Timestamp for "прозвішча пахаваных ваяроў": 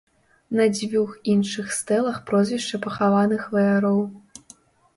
2.31-4.01